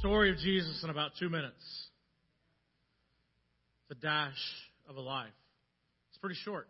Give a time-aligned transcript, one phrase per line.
[0.00, 1.88] story of Jesus in about two minutes.
[3.90, 4.32] The dash
[4.88, 5.28] of a life.
[6.08, 6.68] It's pretty short.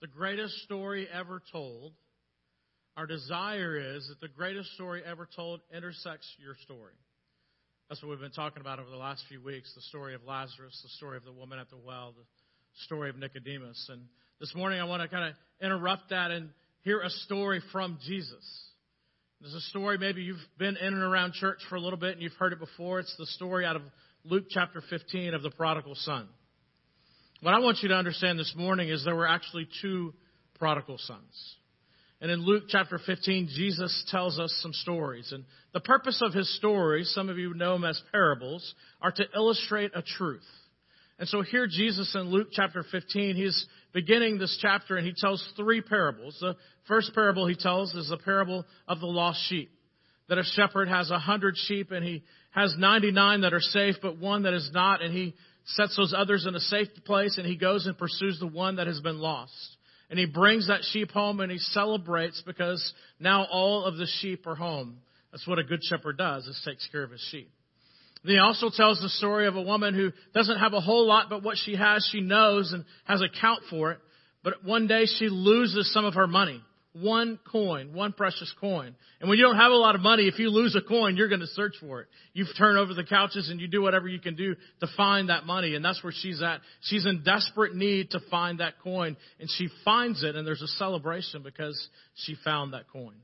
[0.00, 1.92] The greatest story ever told.
[2.96, 6.92] Our desire is that the greatest story ever told intersects your story.
[7.88, 10.78] That's what we've been talking about over the last few weeks the story of Lazarus,
[10.84, 12.24] the story of the woman at the well, the
[12.84, 13.88] story of Nicodemus.
[13.90, 14.02] And
[14.38, 16.50] this morning I want to kind of interrupt that and
[16.82, 18.69] hear a story from Jesus.
[19.40, 22.22] There's a story, maybe you've been in and around church for a little bit and
[22.22, 23.00] you've heard it before.
[23.00, 23.82] It's the story out of
[24.22, 26.28] Luke chapter 15 of the prodigal son.
[27.40, 30.12] What I want you to understand this morning is there were actually two
[30.58, 31.56] prodigal sons.
[32.20, 35.32] And in Luke chapter 15, Jesus tells us some stories.
[35.32, 39.24] And the purpose of his stories, some of you know them as parables, are to
[39.34, 40.44] illustrate a truth.
[41.20, 45.46] And so here Jesus in Luke chapter 15, he's beginning this chapter and he tells
[45.54, 46.38] three parables.
[46.40, 46.56] The
[46.88, 49.70] first parable he tells is the parable of the lost sheep.
[50.30, 54.16] That a shepherd has a hundred sheep and he has 99 that are safe, but
[54.16, 55.34] one that is not, and he
[55.66, 58.86] sets those others in a safe place and he goes and pursues the one that
[58.86, 59.76] has been lost.
[60.08, 64.46] And he brings that sheep home and he celebrates because now all of the sheep
[64.46, 64.96] are home.
[65.32, 67.50] That's what a good shepherd does, is takes care of his sheep.
[68.24, 71.30] Then he also tells the story of a woman who doesn't have a whole lot,
[71.30, 73.98] but what she has, she knows and has account for it.
[74.42, 76.60] But one day she loses some of her money.
[76.92, 78.96] One coin, one precious coin.
[79.20, 81.28] And when you don't have a lot of money, if you lose a coin, you're
[81.28, 82.08] going to search for it.
[82.32, 85.46] You turn over the couches and you do whatever you can do to find that
[85.46, 85.76] money.
[85.76, 86.60] And that's where she's at.
[86.80, 89.16] She's in desperate need to find that coin.
[89.38, 91.80] And she finds it and there's a celebration because
[92.16, 93.14] she found that coin.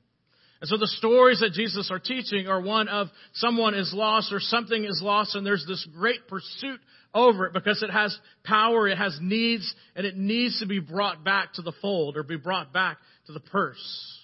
[0.59, 4.39] And so the stories that Jesus are teaching are one of someone is lost or
[4.39, 6.79] something is lost and there's this great pursuit
[7.13, 11.23] over it because it has power, it has needs, and it needs to be brought
[11.23, 14.23] back to the fold or be brought back to the purse.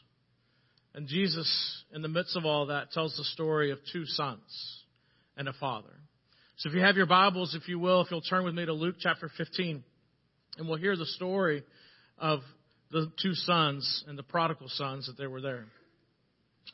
[0.95, 4.83] And Jesus, in the midst of all that, tells the story of two sons
[5.37, 5.93] and a father.
[6.57, 8.73] So if you have your Bibles, if you will, if you'll turn with me to
[8.73, 9.83] Luke chapter 15,
[10.57, 11.63] and we'll hear the story
[12.19, 12.41] of
[12.91, 15.65] the two sons and the prodigal sons that they were there.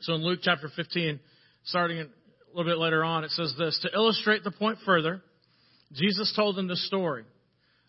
[0.00, 1.20] So in Luke chapter 15,
[1.64, 2.06] starting a
[2.54, 5.22] little bit later on, it says this To illustrate the point further,
[5.92, 7.24] Jesus told them this story.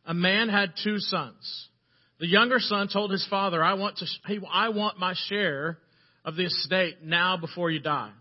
[0.05, 1.67] A man had two sons.
[2.19, 4.05] The younger son told his father, I want to,
[4.51, 5.79] I want my share
[6.25, 8.11] of the estate now before you die.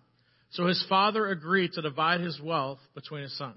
[0.50, 3.56] So his father agreed to divide his wealth between his sons.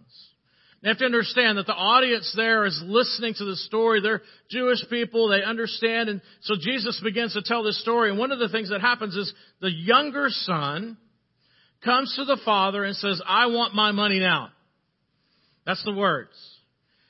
[0.83, 4.01] You have to understand that the audience there is listening to the story.
[4.01, 5.29] They're Jewish people.
[5.29, 6.09] They understand.
[6.09, 8.09] And so Jesus begins to tell this story.
[8.09, 10.97] And one of the things that happens is the younger son
[11.85, 14.49] comes to the father and says, I want my money now.
[15.65, 16.35] That's the words.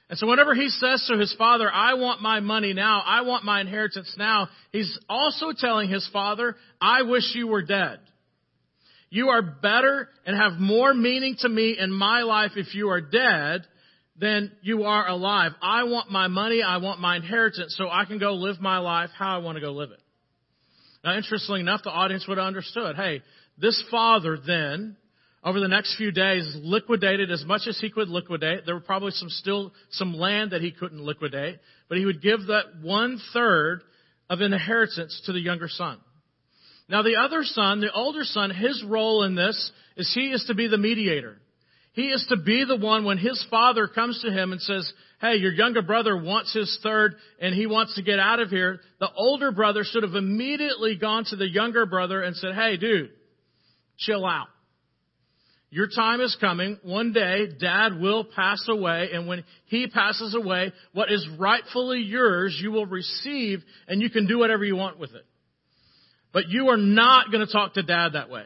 [0.07, 3.43] And so whenever he says to his father, I want my money now, I want
[3.43, 7.97] my inheritance now, he's also telling his father, I wish you were dead.
[9.13, 12.99] You are better and have more meaning to me in my life if you are
[12.99, 13.61] dead
[14.19, 15.51] than you are alive.
[15.61, 19.11] I want my money, I want my inheritance so I can go live my life
[19.15, 19.99] how I want to go live it.
[21.03, 23.21] Now, interestingly enough, the audience would have understood, hey,
[23.59, 24.97] this father then,
[25.43, 28.65] over the next few days, liquidated as much as he could liquidate.
[28.65, 32.47] There were probably some still some land that he couldn't liquidate, but he would give
[32.47, 33.83] that one third
[34.27, 35.99] of inheritance to the younger son.
[36.89, 40.55] Now the other son, the older son, his role in this is he is to
[40.55, 41.37] be the mediator.
[41.93, 45.35] He is to be the one when his father comes to him and says, hey,
[45.35, 48.79] your younger brother wants his third and he wants to get out of here.
[48.99, 53.11] The older brother should have immediately gone to the younger brother and said, hey dude,
[53.97, 54.47] chill out.
[55.69, 56.77] Your time is coming.
[56.83, 62.55] One day, dad will pass away, and when he passes away, what is rightfully yours,
[62.61, 65.25] you will receive, and you can do whatever you want with it.
[66.33, 68.45] But you are not going to talk to dad that way.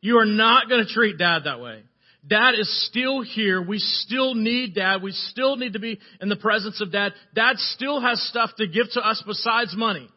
[0.00, 1.82] You are not going to treat dad that way.
[2.26, 3.62] Dad is still here.
[3.62, 5.02] We still need dad.
[5.02, 7.14] We still need to be in the presence of dad.
[7.34, 10.08] Dad still has stuff to give to us besides money.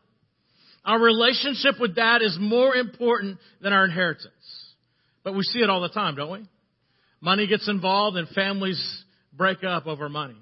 [0.84, 4.34] Our relationship with dad is more important than our inheritance.
[5.24, 6.46] But we see it all the time, don't we?
[7.22, 10.38] Money gets involved and families break up over money.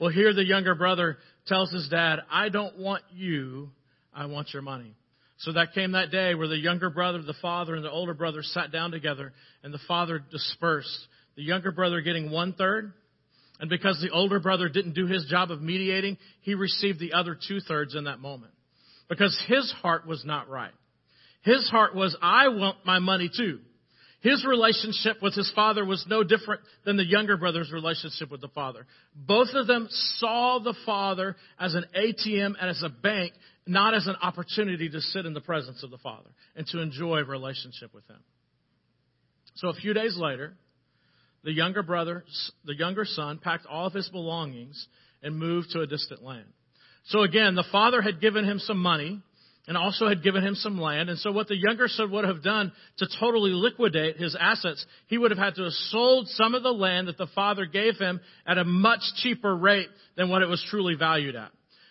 [0.00, 3.70] Well, here the younger brother tells his dad, I don't want you,
[4.12, 4.94] I want your money.
[5.38, 8.42] So that came that day where the younger brother, the father, and the older brother
[8.42, 9.32] sat down together
[9.62, 11.06] and the father dispersed.
[11.36, 12.92] The younger brother getting one third.
[13.60, 17.36] And because the older brother didn't do his job of mediating, he received the other
[17.36, 18.52] two thirds in that moment.
[19.08, 20.72] Because his heart was not right.
[21.42, 23.60] His heart was, I want my money too.
[24.20, 28.48] His relationship with his father was no different than the younger brother's relationship with the
[28.48, 28.84] father.
[29.14, 33.32] Both of them saw the father as an ATM and as a bank
[33.68, 37.18] not as an opportunity to sit in the presence of the Father and to enjoy
[37.18, 38.18] a relationship with Him.
[39.56, 40.54] So a few days later,
[41.44, 42.24] the younger brother,
[42.64, 44.86] the younger son, packed all of his belongings
[45.22, 46.46] and moved to a distant land.
[47.06, 49.20] So again, the father had given him some money
[49.66, 51.10] and also had given him some land.
[51.10, 55.18] And so what the younger son would have done to totally liquidate his assets, he
[55.18, 58.20] would have had to have sold some of the land that the father gave him
[58.46, 61.50] at a much cheaper rate than what it was truly valued at.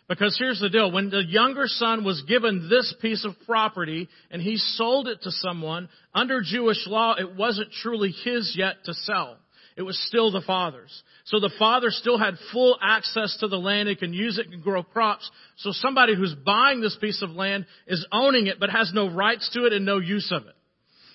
[0.09, 0.91] Because here's the deal.
[0.91, 5.31] When the younger son was given this piece of property and he sold it to
[5.31, 9.37] someone, under Jewish law, it wasn't truly his yet to sell.
[9.75, 11.03] It was still the father's.
[11.25, 13.89] So the father still had full access to the land.
[13.89, 15.29] He can use it and grow crops.
[15.57, 19.49] So somebody who's buying this piece of land is owning it but has no rights
[19.53, 20.55] to it and no use of it.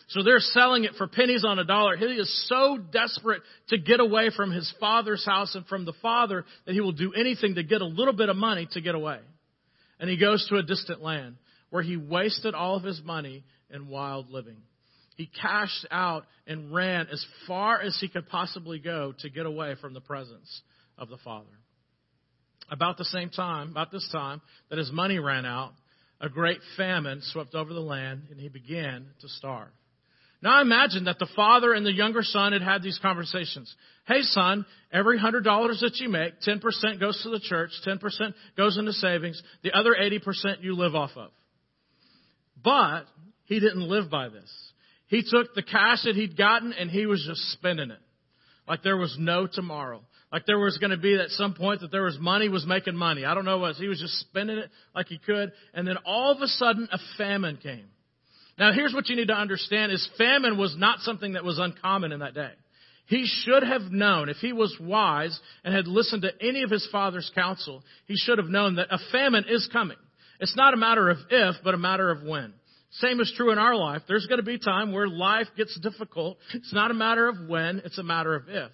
[0.09, 1.97] So they're selling it for pennies on a dollar.
[1.97, 6.45] He is so desperate to get away from his father's house and from the father
[6.67, 9.19] that he will do anything to get a little bit of money to get away.
[9.99, 11.37] And he goes to a distant land
[11.71, 14.59] where he wasted all of his money in wild living.
[15.17, 19.77] He cashed out and ran as far as he could possibly go to get away
[19.81, 20.63] from the presence
[20.99, 21.47] of the father.
[22.71, 24.41] About the same time, about this time
[24.71, 25.73] that his money ran out,
[26.21, 29.69] a great famine swept over the land and he began to starve.
[30.43, 33.73] Now imagine that the father and the younger son had had these conversations.
[34.07, 36.61] Hey son, every hundred dollars that you make, 10%
[36.99, 38.01] goes to the church, 10%
[38.57, 41.31] goes into savings, the other 80% you live off of.
[42.63, 43.05] But
[43.45, 44.51] he didn't live by this.
[45.07, 48.01] He took the cash that he'd gotten and he was just spending it.
[48.67, 50.03] Like there was no tomorrow.
[50.33, 52.97] Like there was going to be at some point that there was money was making
[52.97, 53.25] money.
[53.25, 53.77] I don't know what.
[53.77, 55.53] He was just spending it like he could.
[55.75, 57.85] And then all of a sudden a famine came.
[58.59, 62.13] Now here's what you need to understand is famine was not something that was uncommon
[62.13, 62.51] in that day.
[63.07, 66.89] He should have known, if he was wise and had listened to any of his
[66.93, 69.97] father's counsel, he should have known that a famine is coming.
[70.41, 72.55] It's not a matter of if, but a matter of when.
[72.93, 74.03] Same is true in our life.
[74.07, 76.39] There's going to be time where life gets difficult.
[76.55, 78.71] It's not a matter of when, it's a matter of if.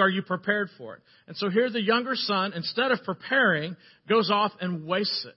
[0.00, 1.02] Are you prepared for it?
[1.26, 3.76] And so here the younger son, instead of preparing,
[4.08, 5.34] goes off and wastes it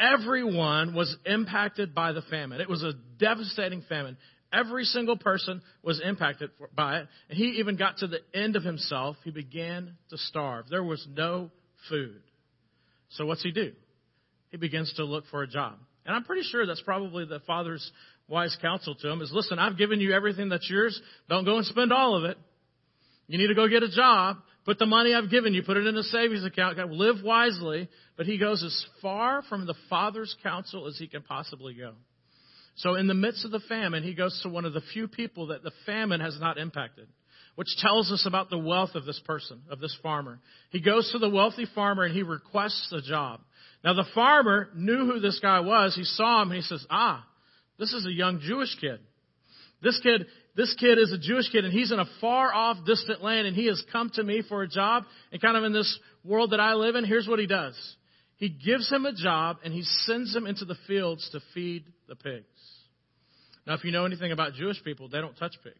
[0.00, 2.60] everyone was impacted by the famine.
[2.60, 4.16] It was a devastating famine.
[4.52, 7.08] Every single person was impacted by it.
[7.28, 9.16] And he even got to the end of himself.
[9.22, 10.66] He began to starve.
[10.68, 11.50] There was no
[11.88, 12.20] food.
[13.10, 13.72] So what's he do?
[14.50, 15.74] He begins to look for a job.
[16.04, 17.88] And I'm pretty sure that's probably the father's
[18.26, 21.00] wise counsel to him is listen, I've given you everything that's yours.
[21.28, 22.38] Don't go and spend all of it.
[23.26, 24.38] You need to go get a job.
[24.64, 26.78] Put the money I've given you, put it in a savings account.
[26.78, 27.88] Live wisely.
[28.16, 31.94] But he goes as far from the Father's counsel as he can possibly go.
[32.76, 35.48] So in the midst of the famine, he goes to one of the few people
[35.48, 37.08] that the famine has not impacted,
[37.56, 40.38] which tells us about the wealth of this person, of this farmer.
[40.70, 43.40] He goes to the wealthy farmer and he requests a job.
[43.82, 45.94] Now the farmer knew who this guy was.
[45.94, 47.26] He saw him and he says, ah,
[47.78, 49.00] this is a young Jewish kid.
[49.82, 50.26] This kid
[50.60, 53.56] this kid is a Jewish kid and he's in a far off distant land and
[53.56, 56.60] he has come to me for a job and kind of in this world that
[56.60, 57.74] I live in, here's what he does.
[58.36, 62.14] He gives him a job and he sends him into the fields to feed the
[62.14, 62.44] pigs.
[63.66, 65.76] Now, if you know anything about Jewish people, they don't touch pigs.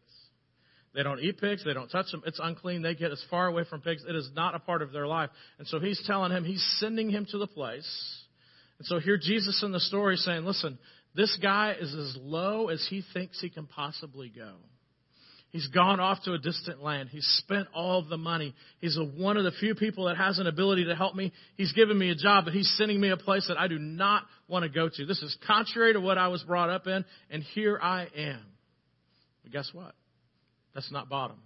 [0.95, 1.63] They don't eat pigs.
[1.63, 2.23] They don't touch them.
[2.25, 2.81] It's unclean.
[2.81, 4.03] They get as far away from pigs.
[4.07, 5.29] It is not a part of their life.
[5.59, 8.17] And so he's telling him, he's sending him to the place.
[8.79, 10.79] And so here Jesus in the story saying, listen,
[11.15, 14.53] this guy is as low as he thinks he can possibly go.
[15.49, 17.09] He's gone off to a distant land.
[17.09, 18.55] He's spent all the money.
[18.79, 21.33] He's a, one of the few people that has an ability to help me.
[21.57, 24.23] He's given me a job, but he's sending me a place that I do not
[24.47, 25.05] want to go to.
[25.05, 28.45] This is contrary to what I was brought up in, and here I am.
[29.43, 29.93] But guess what?
[30.73, 31.41] That's not bottom.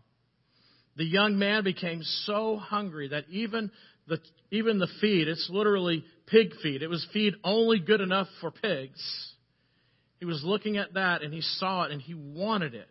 [0.98, 3.72] The young man became so hungry that even
[4.08, 4.20] the,
[4.52, 6.84] even the feed, it's literally pig feed.
[6.84, 9.34] It was feed only good enough for pigs
[10.20, 12.88] he was looking at that and he saw it and he wanted it.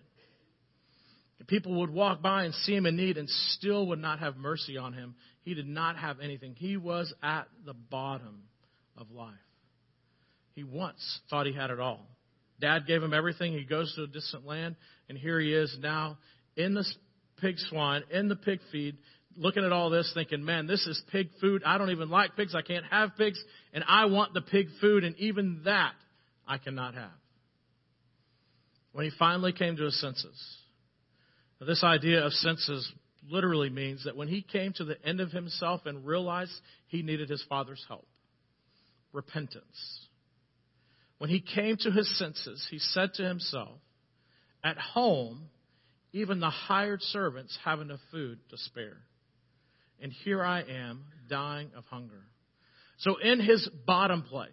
[1.46, 4.76] people would walk by and see him in need and still would not have mercy
[4.76, 5.14] on him.
[5.42, 6.54] He did not have anything.
[6.56, 8.44] He was at the bottom
[8.96, 9.34] of life.
[10.54, 12.06] He once thought he had it all.
[12.60, 13.52] Dad gave him everything.
[13.52, 14.76] He goes to a distant land,
[15.08, 16.18] and here he is now
[16.56, 16.84] in the
[17.40, 18.96] pig swine, in the pig feed,
[19.36, 21.62] looking at all this, thinking, man, this is pig food.
[21.66, 22.54] I don't even like pigs.
[22.54, 25.94] I can't have pigs, and I want the pig food, and even that
[26.46, 27.10] I cannot have.
[28.92, 30.38] When he finally came to his senses,
[31.60, 32.90] now, this idea of senses
[33.28, 36.52] literally means that when he came to the end of himself and realized
[36.88, 38.06] he needed his father's help,
[39.12, 40.06] repentance.
[41.18, 43.78] When he came to his senses, he said to himself,
[44.62, 45.48] At home,
[46.12, 48.98] even the hired servants have enough food to spare.
[50.00, 52.22] And here I am dying of hunger.
[52.98, 54.50] So, in his bottom place,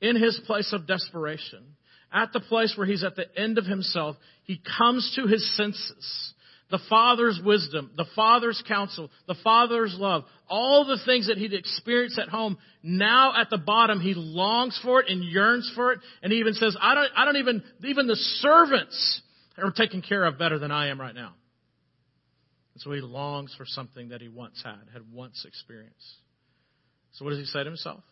[0.00, 1.64] in his place of desperation,
[2.12, 6.34] at the place where he's at the end of himself, he comes to his senses
[6.70, 12.18] the Father's wisdom, the Father's counsel, the Father's love, all the things that he'd experienced
[12.18, 16.00] at home, now at the bottom, he longs for it and yearns for it.
[16.22, 19.22] And he even says, I don't, I don't even, even the servants
[19.58, 21.34] are taken care of better than I am right now.
[22.74, 26.16] And so he longs for something that he once had, had once experienced.
[27.12, 28.02] So what does he say to himself?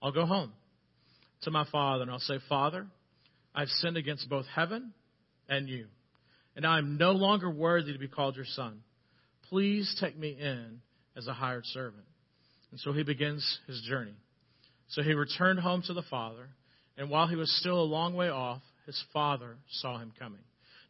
[0.00, 0.52] I'll go home
[1.42, 2.86] to my father and I'll say, Father,
[3.54, 4.92] I've sinned against both heaven
[5.48, 5.86] and you
[6.56, 8.80] and I am no longer worthy to be called your son.
[9.48, 10.80] Please take me in
[11.16, 12.04] as a hired servant.
[12.70, 14.14] And so he begins his journey.
[14.88, 16.48] So he returned home to the father,
[16.98, 20.40] and while he was still a long way off, his father saw him coming.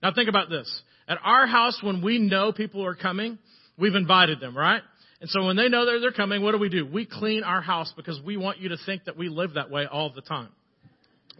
[0.03, 0.83] Now think about this.
[1.07, 3.39] At our house, when we know people are coming,
[3.79, 4.83] we've invited them, right?
[5.23, 6.85] And so when they know that they're coming, what do we do?
[6.85, 9.87] We clean our house because we want you to think that we live that way
[9.87, 10.49] all the time.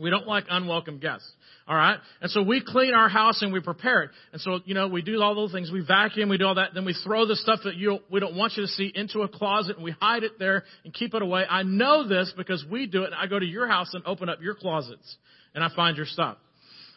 [0.01, 1.29] We don't like unwelcome guests.
[1.67, 1.99] All right?
[2.21, 4.11] And so we clean our house and we prepare it.
[4.33, 5.69] And so, you know, we do all those things.
[5.73, 6.75] We vacuum, we do all that.
[6.75, 9.29] Then we throw the stuff that you, we don't want you to see into a
[9.29, 11.45] closet and we hide it there and keep it away.
[11.51, 13.11] I know this because we do it.
[13.17, 15.17] I go to your house and open up your closets
[15.57, 16.37] and I find your stuff.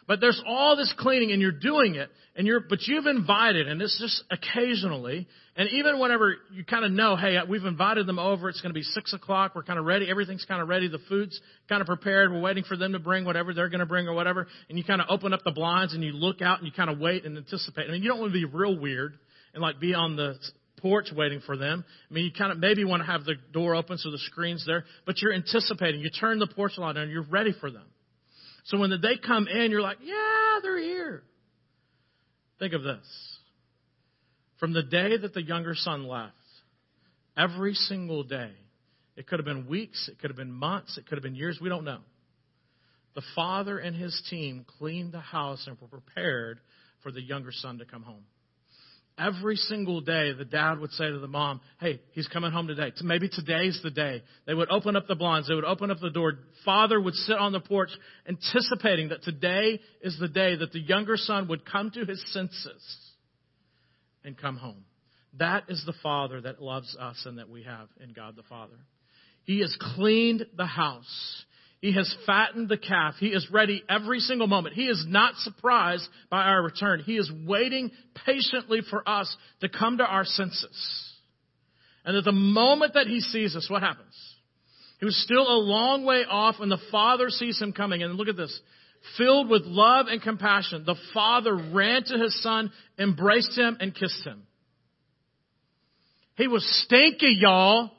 [0.06, 3.82] But there's all this cleaning and you're doing it and you're, but you've invited and
[3.82, 5.26] it's just occasionally.
[5.56, 8.48] And even whenever you kind of know, hey, uh, we've invited them over.
[8.48, 9.54] It's going to be six o'clock.
[9.56, 10.08] We're kind of ready.
[10.08, 10.88] Everything's kind of ready.
[10.88, 12.30] The food's kind of prepared.
[12.30, 14.46] We're waiting for them to bring whatever they're going to bring or whatever.
[14.68, 16.90] And you kind of open up the blinds and you look out and you kind
[16.90, 17.88] of wait and anticipate.
[17.88, 19.18] I mean, you don't want to be real weird
[19.54, 20.38] and like be on the
[20.80, 21.84] porch waiting for them.
[22.10, 24.64] I mean, you kind of maybe want to have the door open so the screen's
[24.66, 26.00] there, but you're anticipating.
[26.00, 27.84] You turn the porch light on you're ready for them.
[28.66, 31.22] So when they come in, you're like, yeah, they're here.
[32.58, 33.06] Think of this.
[34.58, 36.32] From the day that the younger son left,
[37.36, 38.50] every single day,
[39.16, 41.58] it could have been weeks, it could have been months, it could have been years,
[41.60, 42.00] we don't know.
[43.14, 46.60] The father and his team cleaned the house and were prepared
[47.02, 48.24] for the younger son to come home.
[49.18, 52.92] Every single day, the dad would say to the mom, Hey, he's coming home today.
[53.02, 54.22] Maybe today's the day.
[54.46, 55.48] They would open up the blinds.
[55.48, 56.34] They would open up the door.
[56.66, 57.88] Father would sit on the porch
[58.28, 62.98] anticipating that today is the day that the younger son would come to his senses
[64.22, 64.84] and come home.
[65.38, 68.76] That is the Father that loves us and that we have in God the Father.
[69.44, 71.44] He has cleaned the house.
[71.80, 73.14] He has fattened the calf.
[73.18, 74.74] He is ready every single moment.
[74.74, 77.02] He is not surprised by our return.
[77.04, 77.90] He is waiting
[78.24, 81.12] patiently for us to come to our senses.
[82.04, 84.14] And at the moment that he sees us, what happens?
[85.00, 88.02] He was still a long way off and the father sees him coming.
[88.02, 88.58] And look at this.
[89.18, 94.24] Filled with love and compassion, the father ran to his son, embraced him, and kissed
[94.24, 94.42] him.
[96.36, 97.92] He was stinky, y'all.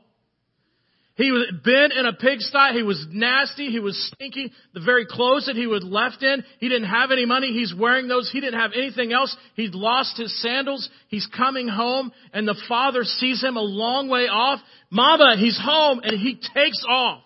[1.17, 2.73] He had been in a pigsty.
[2.73, 3.71] He was nasty.
[3.71, 4.51] He was stinky.
[4.75, 7.53] The very clothes that he was left in, he didn't have any money.
[7.53, 8.29] He's wearing those.
[8.31, 9.35] He didn't have anything else.
[9.55, 10.87] He'd lost his sandals.
[11.07, 14.59] He's coming home and the father sees him a long way off.
[14.91, 17.23] Mama, he's home and he takes off.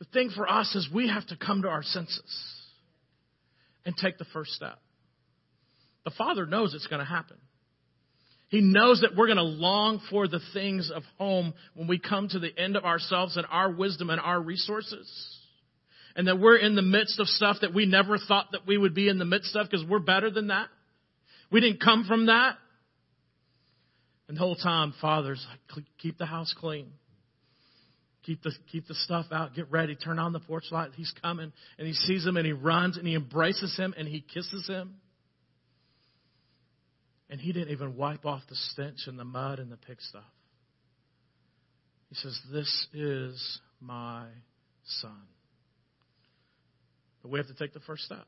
[0.00, 2.54] The thing for us is we have to come to our senses
[3.86, 4.78] and take the first step.
[6.04, 7.38] The father knows it's going to happen.
[8.50, 12.28] He knows that we're going to long for the things of home when we come
[12.28, 15.08] to the end of ourselves and our wisdom and our resources.
[16.16, 18.92] And that we're in the midst of stuff that we never thought that we would
[18.92, 20.66] be in the midst of because we're better than that.
[21.52, 22.56] We didn't come from that.
[24.26, 25.44] And the whole time, Father's
[25.76, 26.88] like, keep the house clean.
[28.24, 29.54] Keep the, keep the stuff out.
[29.54, 29.94] Get ready.
[29.94, 30.90] Turn on the porch light.
[30.96, 31.52] He's coming.
[31.78, 34.96] And he sees him and he runs and he embraces him and he kisses him.
[37.30, 40.24] And he didn't even wipe off the stench and the mud and the pig stuff.
[42.08, 44.26] He says, This is my
[44.84, 45.22] son.
[47.22, 48.26] But we have to take the first step.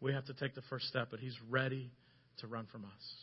[0.00, 1.90] We have to take the first step, but he's ready
[2.38, 3.14] to run from us.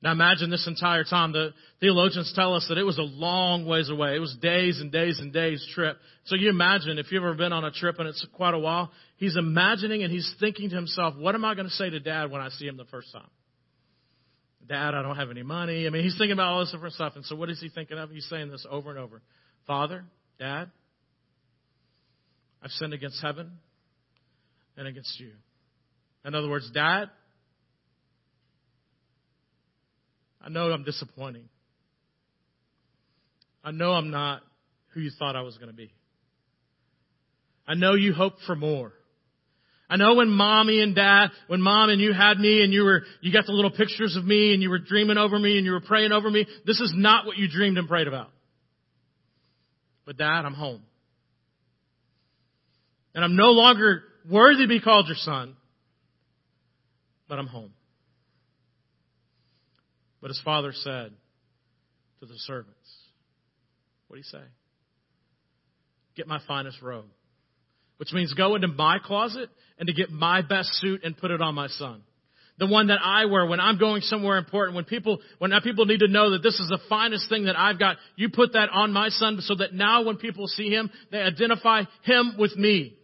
[0.00, 1.32] Now imagine this entire time.
[1.32, 4.14] The theologians tell us that it was a long ways away.
[4.14, 5.96] It was days and days and days trip.
[6.26, 8.92] So you imagine if you've ever been on a trip and it's quite a while,
[9.16, 12.30] he's imagining and he's thinking to himself, what am I going to say to dad
[12.30, 13.28] when I see him the first time?
[14.66, 15.86] Dad, I don't have any money.
[15.86, 17.14] I mean, he's thinking about all this different stuff.
[17.16, 18.10] And so what is he thinking of?
[18.10, 19.22] He's saying this over and over.
[19.66, 20.04] Father,
[20.38, 20.70] Dad,
[22.62, 23.52] I've sinned against heaven
[24.76, 25.30] and against you.
[26.24, 27.10] In other words, Dad,
[30.42, 31.48] I know I'm disappointing.
[33.64, 34.42] I know I'm not
[34.88, 35.92] who you thought I was going to be.
[37.66, 38.92] I know you hoped for more.
[39.90, 43.02] I know when mommy and dad, when mom and you had me and you were,
[43.22, 45.72] you got the little pictures of me and you were dreaming over me and you
[45.72, 46.46] were praying over me.
[46.66, 48.30] This is not what you dreamed and prayed about.
[50.04, 50.82] But dad, I'm home.
[53.14, 55.56] And I'm no longer worthy to be called your son.
[57.28, 57.72] but I'm home.
[60.20, 61.12] But his father said
[62.20, 62.88] to the servants,
[64.08, 64.44] What do you say?
[66.16, 67.06] Get my finest robe.
[67.98, 71.40] Which means go into my closet and to get my best suit and put it
[71.40, 72.02] on my son.
[72.58, 76.00] The one that I wear when I'm going somewhere important, when people, when people need
[76.00, 78.92] to know that this is the finest thing that I've got, you put that on
[78.92, 82.98] my son so that now when people see him, they identify him with me.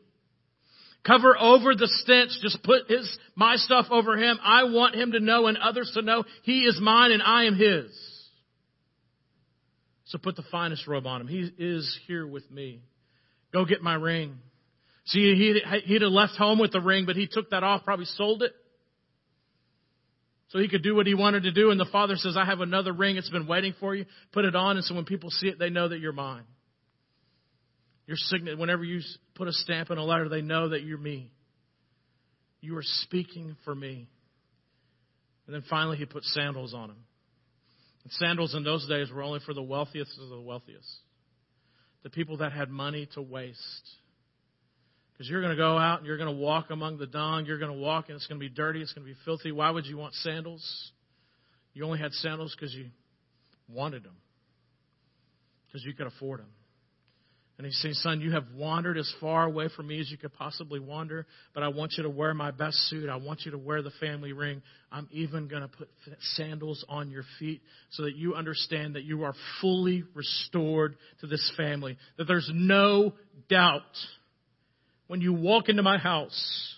[1.06, 2.30] Cover over the stench.
[2.42, 4.38] Just put his, my stuff over him.
[4.42, 7.56] I want him to know and others to know he is mine and I am
[7.56, 7.92] his.
[10.06, 11.28] So put the finest robe on him.
[11.28, 12.80] He is here with me.
[13.52, 14.38] Go get my ring.
[15.06, 18.06] See, he'd, he'd have left home with the ring, but he took that off, probably
[18.06, 18.52] sold it.
[20.49, 21.70] So he could do what he wanted to do.
[21.70, 23.16] And the father says, I have another ring.
[23.16, 24.06] It's been waiting for you.
[24.32, 24.76] Put it on.
[24.76, 26.44] And so when people see it, they know that you're mine.
[28.06, 29.00] Your signet, whenever you
[29.34, 31.32] put a stamp in a letter, they know that you're me.
[32.61, 34.08] You are speaking for me.
[35.46, 37.04] And then finally, he put sandals on him.
[38.04, 40.88] And sandals in those days were only for the wealthiest of the wealthiest,
[42.02, 43.90] the people that had money to waste.
[45.14, 47.47] Because you're going to go out and you're going to walk among the dung.
[47.47, 48.83] You're going to walk and it's going to be dirty.
[48.83, 49.52] It's going to be filthy.
[49.52, 50.92] Why would you want sandals?
[51.73, 52.87] You only had sandals because you
[53.68, 54.16] wanted them,
[55.66, 56.50] because you could afford them.
[57.56, 60.35] And he's saying, Son, you have wandered as far away from me as you could
[60.35, 63.09] possibly wander, but I want you to wear my best suit.
[63.09, 64.61] I want you to wear the family ring.
[64.90, 65.88] I'm even going to put
[66.35, 71.52] sandals on your feet so that you understand that you are fully restored to this
[71.56, 71.97] family.
[72.18, 73.12] That there's no
[73.49, 73.83] doubt
[75.14, 76.75] when you walk into my house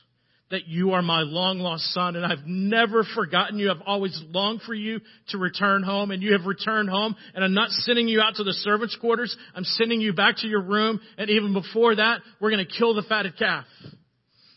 [0.50, 3.70] that you are my long lost son and I've never forgotten you.
[3.70, 7.54] I've always longed for you to return home and you have returned home and I'm
[7.54, 9.34] not sending you out to the servants quarters.
[9.54, 12.94] I'm sending you back to your room and even before that, we're going to kill
[12.94, 13.64] the fatted calf.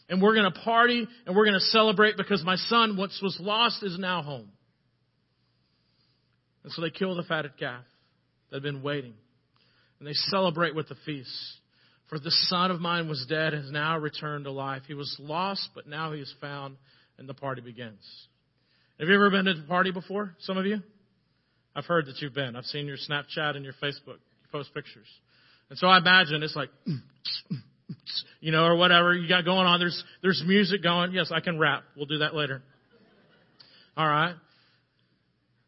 [0.09, 3.37] And we're going to party and we're going to celebrate because my son, what was
[3.39, 4.49] lost, is now home.
[6.65, 7.85] And so they kill the fatted calf
[8.49, 9.13] that had been waiting.
[9.99, 11.31] And they celebrate with the feast.
[12.09, 14.81] For the son of mine was dead and has now returned to life.
[14.87, 16.75] He was lost, but now he is found,
[17.19, 18.01] and the party begins.
[18.99, 20.35] Have you ever been to a party before?
[20.39, 20.79] Some of you?
[21.75, 22.55] I've heard that you've been.
[22.55, 24.17] I've seen your Snapchat and your Facebook.
[24.17, 25.07] You post pictures.
[25.69, 26.69] And so I imagine it's like,
[28.41, 29.79] you know, or whatever you got going on.
[29.79, 31.11] There's, there's music going.
[31.11, 31.83] Yes, I can rap.
[31.95, 32.63] We'll do that later.
[33.95, 34.33] All right.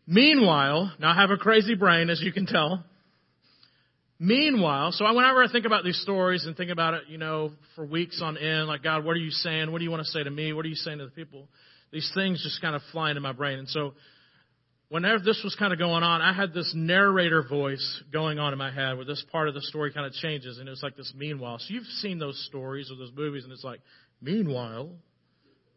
[0.07, 2.83] Meanwhile, now I have a crazy brain, as you can tell.
[4.23, 7.83] Meanwhile, so whenever I think about these stories and think about it, you know, for
[7.83, 9.71] weeks on end, like, God, what are you saying?
[9.71, 10.53] What do you want to say to me?
[10.53, 11.47] What are you saying to the people?
[11.91, 13.57] These things just kind of fly into my brain.
[13.57, 13.95] And so,
[14.89, 18.59] whenever this was kind of going on, I had this narrator voice going on in
[18.59, 20.59] my head where this part of the story kind of changes.
[20.59, 21.57] And it was like this meanwhile.
[21.57, 23.79] So you've seen those stories or those movies and it's like,
[24.21, 24.91] meanwhile,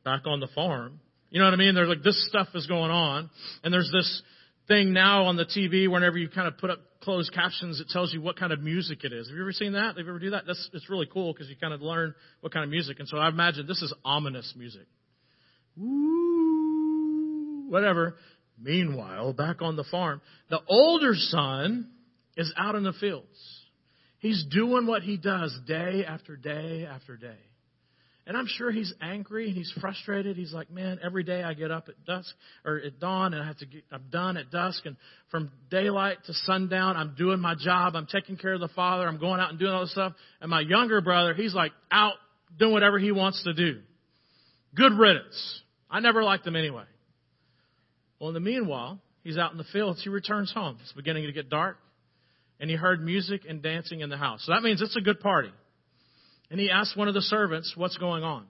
[0.04, 1.00] back on the farm.
[1.30, 1.74] You know what I mean?
[1.74, 3.30] There's like this stuff is going on.
[3.62, 4.22] And there's this
[4.68, 8.12] thing now on the TV whenever you kind of put up closed captions, it tells
[8.14, 9.28] you what kind of music it is.
[9.28, 9.96] Have you ever seen that?
[9.96, 10.44] Have you ever do that?
[10.46, 12.98] That's it's really cool because you kind of learn what kind of music.
[12.98, 14.86] And so I imagine this is ominous music.
[17.70, 18.16] Whatever.
[18.60, 21.90] Meanwhile, back on the farm, the older son
[22.36, 23.26] is out in the fields.
[24.18, 27.36] He's doing what he does day after day after day.
[28.26, 30.36] And I'm sure he's angry and he's frustrated.
[30.36, 32.34] He's like, man, every day I get up at dusk
[32.64, 34.86] or at dawn and I have to get, I'm done at dusk.
[34.86, 34.96] And
[35.30, 37.94] from daylight to sundown, I'm doing my job.
[37.94, 39.06] I'm taking care of the father.
[39.06, 40.14] I'm going out and doing all this stuff.
[40.40, 42.14] And my younger brother, he's like out
[42.58, 43.80] doing whatever he wants to do.
[44.74, 45.60] Good riddance.
[45.90, 46.84] I never liked him anyway.
[48.18, 50.02] Well, in the meanwhile, he's out in the fields.
[50.02, 50.78] He returns home.
[50.80, 51.76] It's beginning to get dark.
[52.58, 54.44] And he heard music and dancing in the house.
[54.46, 55.50] So that means it's a good party.
[56.54, 58.46] And he asked one of the servants, What's going on?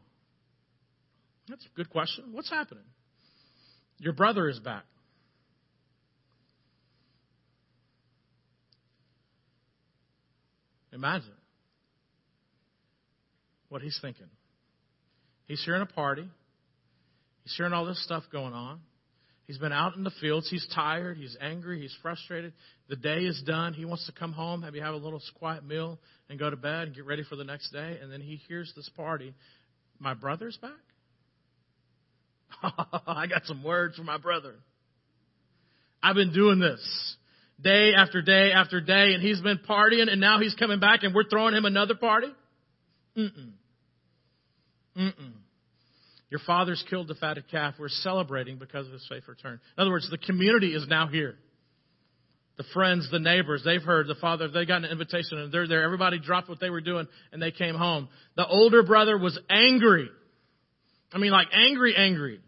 [1.48, 2.26] That's a good question.
[2.32, 2.84] What's happening?
[3.96, 4.84] Your brother is back.
[10.92, 11.32] Imagine
[13.70, 14.28] what he's thinking.
[15.46, 16.28] He's hearing a party.
[17.44, 18.80] He's hearing all this stuff going on.
[19.46, 20.48] He's been out in the fields.
[20.48, 21.18] He's tired.
[21.18, 21.80] He's angry.
[21.80, 22.54] He's frustrated.
[22.88, 23.74] The day is done.
[23.74, 25.98] He wants to come home, maybe have a little quiet meal,
[26.30, 27.98] and go to bed and get ready for the next day.
[28.00, 29.34] And then he hears this party.
[29.98, 30.70] My brother's back?
[33.06, 34.54] I got some words for my brother.
[36.02, 37.16] I've been doing this
[37.60, 41.14] day after day after day, and he's been partying, and now he's coming back, and
[41.14, 42.28] we're throwing him another party?
[43.16, 43.52] Mm-mm.
[44.96, 45.32] Mm-mm.
[46.34, 47.74] Your father's killed the fatted calf.
[47.78, 49.60] We're celebrating because of his safe return.
[49.78, 51.36] In other words, the community is now here.
[52.56, 55.84] The friends, the neighbors, they've heard the father, they got an invitation and they're there.
[55.84, 58.08] Everybody dropped what they were doing and they came home.
[58.34, 60.08] The older brother was angry.
[61.12, 62.40] I mean, like angry, angry.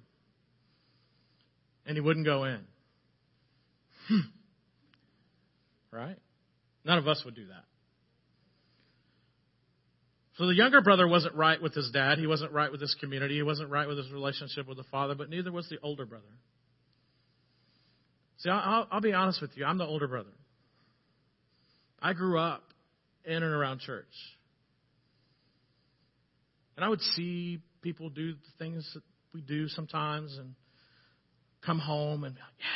[1.87, 2.59] and he wouldn't go in.
[4.09, 4.21] Hmm.
[5.93, 6.19] Right?
[6.85, 7.66] None of us would do that.
[10.37, 12.19] So the younger brother wasn't right with his dad.
[12.19, 13.37] He wasn't right with his community.
[13.37, 16.25] He wasn't right with his relationship with the father, but neither was the older brother.
[18.39, 19.65] See, I'll, I'll be honest with you.
[19.65, 20.31] I'm the older brother.
[22.03, 22.63] I grew up
[23.25, 24.05] in and around church.
[26.77, 30.55] And I would see people do the things that we do sometimes and
[31.65, 32.67] come home and be like, yeah.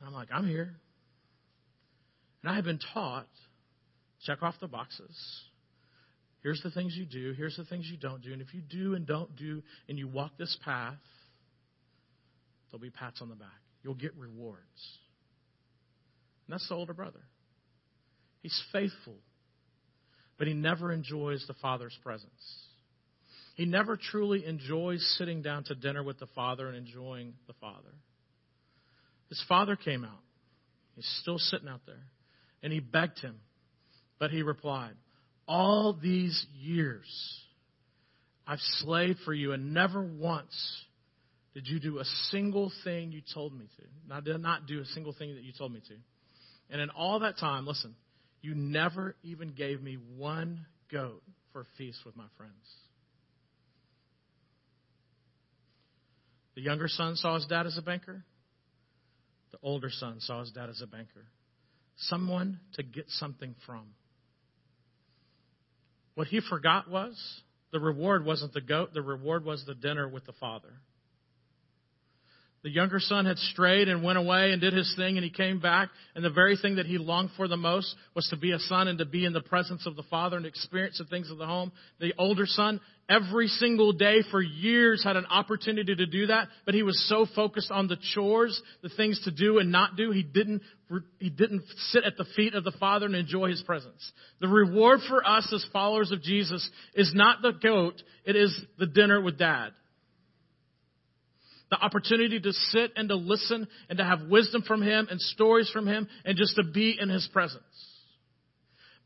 [0.00, 0.74] And I'm like, I'm here.
[2.42, 3.26] And I have been taught
[4.24, 5.16] check off the boxes.
[6.42, 7.34] Here's the things you do.
[7.36, 8.32] Here's the things you don't do.
[8.32, 10.94] And if you do and don't do and you walk this path,
[12.70, 13.48] there'll be pats on the back.
[13.82, 14.58] You'll get rewards.
[16.46, 17.20] And that's the older brother.
[18.40, 19.16] He's faithful,
[20.38, 22.30] but he never enjoys the Father's presence.
[23.56, 27.90] He never truly enjoys sitting down to dinner with the Father and enjoying the Father.
[29.28, 30.22] His father came out.
[30.94, 32.06] He's still sitting out there.
[32.62, 33.36] And he begged him.
[34.18, 34.94] But he replied,
[35.46, 37.06] All these years
[38.46, 40.84] I've slaved for you, and never once
[41.54, 44.14] did you do a single thing you told me to.
[44.14, 45.94] I did not do a single thing that you told me to.
[46.70, 47.94] And in all that time, listen,
[48.40, 52.54] you never even gave me one goat for a feast with my friends.
[56.54, 58.24] The younger son saw his dad as a banker.
[59.52, 61.24] The older son saw his dad as a banker.
[61.96, 63.86] Someone to get something from.
[66.18, 67.16] What he forgot was
[67.70, 70.72] the reward wasn't the goat, the reward was the dinner with the father.
[72.64, 75.60] The younger son had strayed and went away and did his thing, and he came
[75.60, 75.90] back.
[76.16, 78.88] And the very thing that he longed for the most was to be a son
[78.88, 81.46] and to be in the presence of the father and experience the things of the
[81.46, 81.70] home.
[82.00, 86.74] The older son, every single day for years, had an opportunity to do that, but
[86.74, 90.24] he was so focused on the chores, the things to do and not do, he
[90.24, 90.62] didn't,
[91.20, 94.12] he didn't sit at the feet of the father and enjoy his presence.
[94.40, 98.86] The reward for us as followers of Jesus is not the goat, it is the
[98.86, 99.70] dinner with dad
[101.70, 105.70] the opportunity to sit and to listen and to have wisdom from Him and stories
[105.70, 107.62] from Him and just to be in His presence.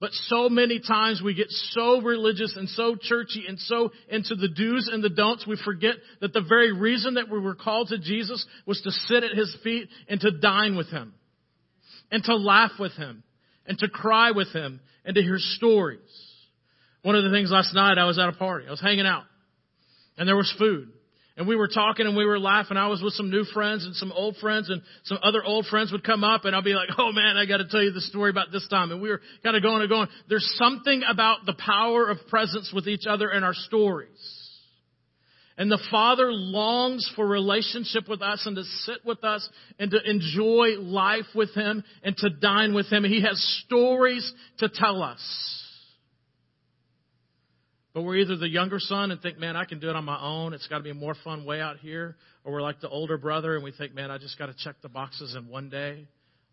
[0.00, 4.48] But so many times we get so religious and so churchy and so into the
[4.48, 7.98] do's and the don'ts, we forget that the very reason that we were called to
[7.98, 11.14] Jesus was to sit at His feet and to dine with Him
[12.10, 13.22] and to laugh with Him
[13.64, 16.00] and to cry with Him and to hear stories.
[17.02, 18.66] One of the things last night, I was at a party.
[18.66, 19.24] I was hanging out
[20.18, 20.88] and there was food.
[21.36, 22.76] And we were talking and we were laughing.
[22.76, 25.90] I was with some new friends and some old friends and some other old friends
[25.90, 28.30] would come up and I'll be like, oh man, I gotta tell you the story
[28.30, 28.92] about this time.
[28.92, 30.08] And we were kind of going and going.
[30.28, 34.38] There's something about the power of presence with each other in our stories.
[35.56, 39.46] And the Father longs for relationship with us and to sit with us
[39.78, 43.04] and to enjoy life with Him and to dine with Him.
[43.04, 45.61] He has stories to tell us.
[47.94, 50.18] But we're either the younger son and think, man, I can do it on my
[50.18, 50.54] own.
[50.54, 52.16] It's got to be a more fun way out here.
[52.42, 54.76] Or we're like the older brother and we think, man, I just got to check
[54.82, 56.06] the boxes and one day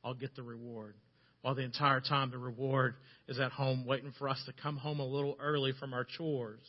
[0.03, 0.95] I'll get the reward.
[1.41, 2.95] While the entire time the reward
[3.29, 6.59] is at home waiting for us to come home a little early from our chores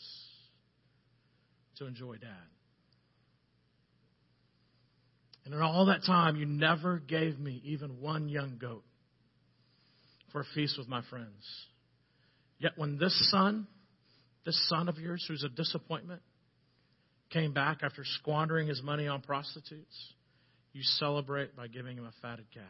[1.78, 2.28] to enjoy dad.
[5.44, 8.84] And in all that time, you never gave me even one young goat
[10.30, 11.42] for a feast with my friends.
[12.58, 13.66] Yet when this son
[14.44, 16.22] this son of yours who's a disappointment
[17.30, 20.14] came back after squandering his money on prostitutes.
[20.72, 22.64] You celebrate by giving him a fatted calf.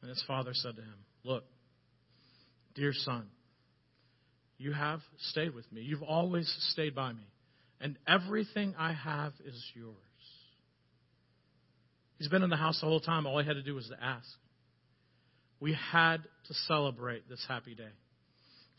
[0.00, 1.44] And his father said to him, Look,
[2.74, 3.26] dear son,
[4.58, 5.82] you have stayed with me.
[5.82, 7.26] You've always stayed by me.
[7.80, 9.96] And everything I have is yours.
[12.18, 13.26] He's been in the house the whole time.
[13.26, 14.28] All he had to do was to ask.
[15.58, 17.90] We had to celebrate this happy day.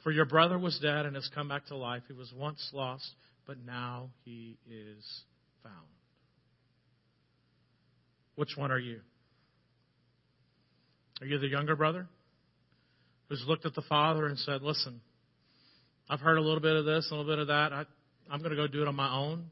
[0.03, 2.03] For your brother was dead and has come back to life.
[2.07, 3.09] He was once lost,
[3.47, 5.23] but now he is
[5.63, 5.75] found.
[8.35, 8.99] Which one are you?
[11.21, 12.07] Are you the younger brother
[13.29, 14.99] who's looked at the father and said, Listen,
[16.09, 17.71] I've heard a little bit of this, a little bit of that.
[17.71, 17.85] I,
[18.29, 19.51] I'm going to go do it on my own.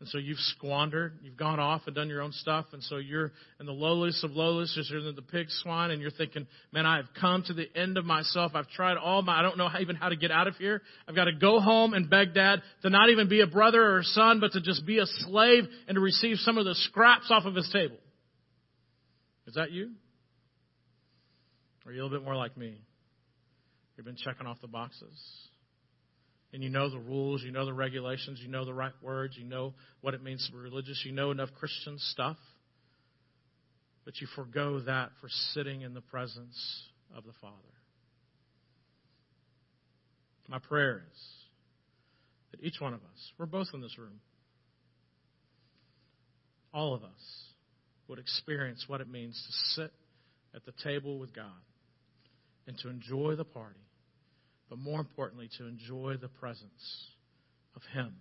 [0.00, 3.32] And so you've squandered, you've gone off and done your own stuff, and so you're
[3.60, 6.96] in the lowliest of lowliest, just in the pig swine, and you're thinking, man, I
[6.96, 8.52] have come to the end of myself.
[8.54, 10.80] I've tried all my, I don't know how, even how to get out of here.
[11.06, 13.98] I've got to go home and beg dad to not even be a brother or
[13.98, 17.30] a son, but to just be a slave and to receive some of the scraps
[17.30, 17.98] off of his table.
[19.46, 19.90] Is that you?
[21.84, 22.78] Or are you a little bit more like me?
[23.98, 25.49] You've been checking off the boxes.
[26.52, 29.44] And you know the rules, you know the regulations, you know the right words, you
[29.44, 32.36] know what it means to be religious, you know enough Christian stuff,
[34.04, 37.54] but you forego that for sitting in the presence of the Father.
[40.48, 41.20] My prayer is
[42.50, 44.20] that each one of us, we're both in this room,
[46.74, 47.44] all of us
[48.08, 49.92] would experience what it means to sit
[50.54, 51.46] at the table with God
[52.66, 53.78] and to enjoy the party
[54.70, 57.10] but more importantly, to enjoy the presence
[57.74, 58.14] of Him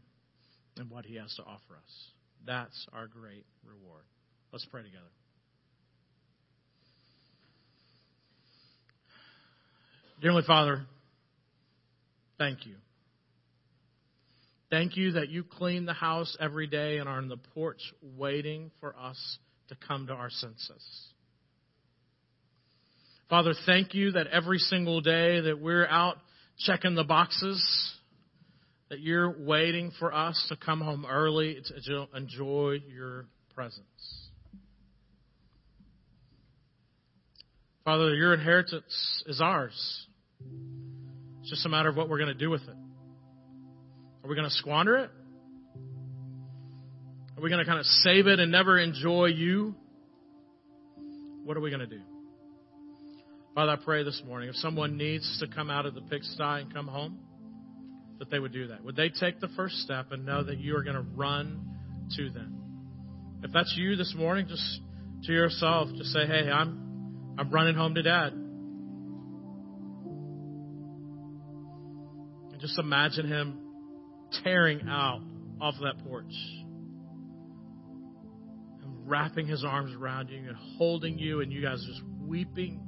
[0.78, 2.10] and what He has to offer us.
[2.46, 4.04] That's our great reward.
[4.52, 5.06] Let's pray together.
[10.22, 10.82] Dearly Father,
[12.38, 12.76] thank you.
[14.70, 17.82] Thank you that you clean the house every day and are on the porch
[18.18, 19.38] waiting for us
[19.70, 21.08] to come to our senses.
[23.30, 26.18] Father, thank you that every single day that we're out
[26.60, 27.94] checking the boxes,
[28.90, 34.30] that you're waiting for us to come home early to enjoy your presence.
[37.86, 40.08] Father, your inheritance is ours.
[41.42, 42.76] It's just a matter of what we're going to do with it.
[44.24, 45.10] Are we going to squander it?
[47.38, 49.76] Are we going to kind of save it and never enjoy you?
[51.44, 52.02] What are we going to do?
[53.56, 56.74] Father, I pray this morning if someone needs to come out of the pigsty and
[56.74, 57.18] come home,
[58.20, 58.84] that they would do that.
[58.84, 61.66] Would they take the first step and know that you are going to run
[62.18, 62.56] to them?
[63.44, 64.82] If that's you this morning, just
[65.24, 68.34] to yourself, just say, "Hey, I'm I'm running home to Dad."
[72.52, 73.60] And just imagine him
[74.44, 75.22] tearing out
[75.60, 76.34] off of that porch
[78.84, 82.86] and wrapping his arms around you and holding you, and you guys just weeping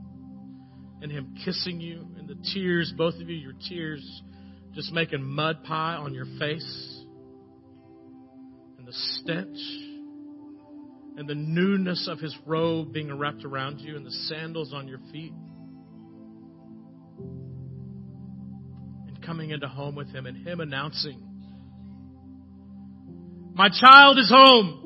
[1.01, 4.21] and Him kissing you, and the tears, both of you, your tears
[4.73, 7.03] just making mud pie on your face,
[8.77, 9.57] and the stench,
[11.17, 14.99] and the newness of His robe being wrapped around you, and the sandals on your
[15.11, 15.33] feet.
[19.07, 21.19] And coming into home with Him, and Him announcing,
[23.55, 24.77] My child is home.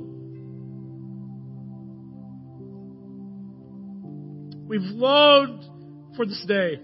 [4.68, 5.75] We've longed
[6.16, 6.80] for this day.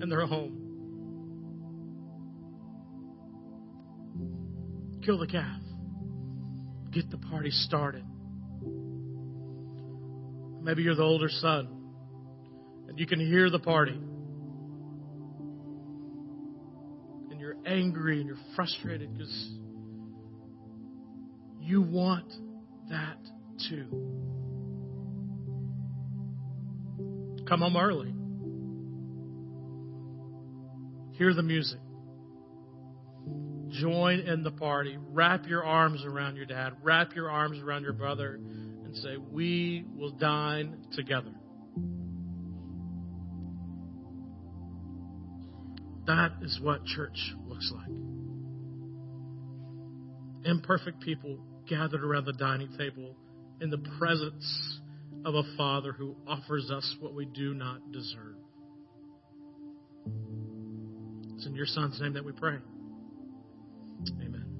[0.00, 0.62] And they're home.
[5.04, 5.60] Kill the calf.
[6.90, 8.04] Get the party started.
[10.62, 11.68] Maybe you're the older son
[12.88, 14.00] and you can hear the party.
[17.30, 19.50] And you're angry and you're frustrated because
[21.60, 22.32] you want
[22.88, 23.18] that
[23.68, 24.35] too.
[27.48, 28.12] Come home early.
[31.16, 31.78] Hear the music.
[33.68, 34.98] Join in the party.
[35.12, 36.74] Wrap your arms around your dad.
[36.82, 41.32] Wrap your arms around your brother and say, We will dine together.
[46.06, 47.88] That is what church looks like.
[50.44, 53.16] Imperfect people gathered around the dining table
[53.60, 54.80] in the presence
[55.26, 58.36] of a Father who offers us what we do not deserve.
[61.34, 62.58] It's in your Son's name that we pray.
[64.22, 64.55] Amen.